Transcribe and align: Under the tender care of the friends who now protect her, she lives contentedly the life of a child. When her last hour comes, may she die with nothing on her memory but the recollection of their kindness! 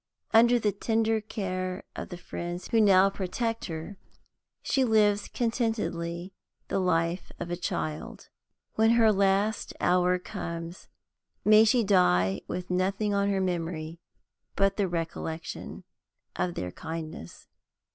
Under 0.33 0.57
the 0.57 0.71
tender 0.71 1.21
care 1.21 1.83
of 1.95 2.09
the 2.09 2.17
friends 2.17 2.69
who 2.69 2.81
now 2.81 3.11
protect 3.11 3.65
her, 3.65 3.99
she 4.63 4.83
lives 4.83 5.27
contentedly 5.27 6.33
the 6.69 6.79
life 6.79 7.31
of 7.39 7.51
a 7.51 7.55
child. 7.55 8.27
When 8.73 8.89
her 8.97 9.11
last 9.13 9.75
hour 9.79 10.17
comes, 10.17 10.87
may 11.45 11.63
she 11.65 11.83
die 11.83 12.41
with 12.47 12.71
nothing 12.71 13.13
on 13.13 13.29
her 13.29 13.39
memory 13.41 13.99
but 14.55 14.75
the 14.75 14.87
recollection 14.87 15.83
of 16.35 16.55
their 16.55 16.71
kindness! 16.71 17.47